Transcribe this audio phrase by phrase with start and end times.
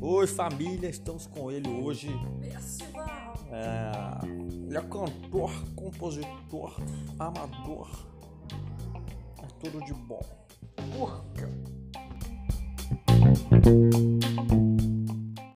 [0.00, 2.08] Oi família, estamos com ele hoje.
[3.50, 3.90] É,
[4.66, 6.76] ele é cantor, compositor,
[7.18, 7.90] amador.
[9.42, 10.22] É tudo de bom.
[10.96, 11.50] Porca!